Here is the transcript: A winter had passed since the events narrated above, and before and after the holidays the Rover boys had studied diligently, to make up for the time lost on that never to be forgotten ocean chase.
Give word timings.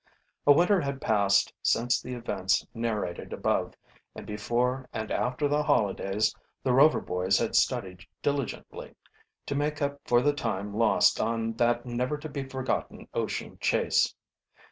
A 0.47 0.51
winter 0.51 0.81
had 0.81 0.99
passed 0.99 1.53
since 1.61 2.01
the 2.01 2.15
events 2.15 2.65
narrated 2.73 3.31
above, 3.33 3.75
and 4.15 4.25
before 4.25 4.89
and 4.91 5.11
after 5.11 5.47
the 5.47 5.61
holidays 5.61 6.33
the 6.63 6.73
Rover 6.73 6.99
boys 6.99 7.37
had 7.37 7.55
studied 7.55 8.07
diligently, 8.23 8.95
to 9.45 9.53
make 9.53 9.79
up 9.79 9.99
for 10.03 10.23
the 10.23 10.33
time 10.33 10.73
lost 10.73 11.19
on 11.21 11.53
that 11.57 11.85
never 11.85 12.17
to 12.17 12.27
be 12.29 12.43
forgotten 12.43 13.09
ocean 13.13 13.59
chase. 13.61 14.15